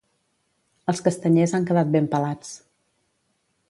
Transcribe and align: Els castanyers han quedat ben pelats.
Els 0.93 1.03
castanyers 1.09 1.55
han 1.59 1.69
quedat 1.71 1.95
ben 1.99 2.11
pelats. 2.17 2.55